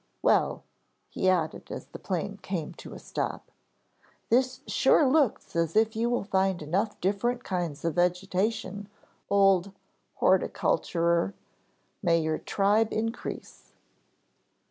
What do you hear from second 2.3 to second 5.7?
came to a stop, "this sure looks